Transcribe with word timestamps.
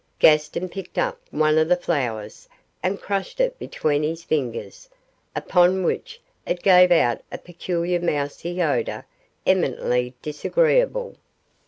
Gaston 0.17 0.67
picked 0.67 0.97
up 0.97 1.19
one 1.29 1.59
of 1.59 1.69
the 1.69 1.75
flowers, 1.75 2.49
and 2.81 2.99
crushed 2.99 3.39
it 3.39 3.59
between 3.59 4.01
his 4.01 4.23
fingers, 4.23 4.89
upon 5.35 5.83
which 5.83 6.19
it 6.43 6.63
gave 6.63 6.91
out 6.91 7.21
a 7.31 7.37
peculiar 7.37 7.99
mousy 7.99 8.63
odour 8.63 9.05
eminently 9.45 10.15
disagreeable. 10.23 11.17